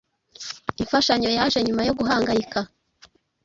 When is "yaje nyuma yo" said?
1.37-1.93